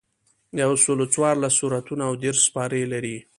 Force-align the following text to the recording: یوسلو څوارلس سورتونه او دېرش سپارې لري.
یوسلو 0.61 1.05
څوارلس 1.13 1.53
سورتونه 1.59 2.03
او 2.09 2.13
دېرش 2.23 2.39
سپارې 2.47 2.81
لري. 2.93 3.17